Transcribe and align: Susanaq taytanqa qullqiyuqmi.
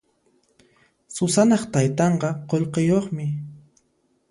Susanaq 1.15 1.61
taytanqa 1.73 2.29
qullqiyuqmi. 2.49 3.25